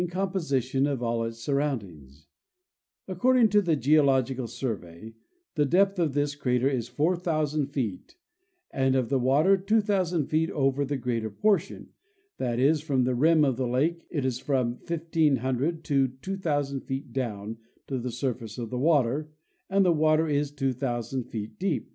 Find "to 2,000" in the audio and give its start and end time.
15.83-16.81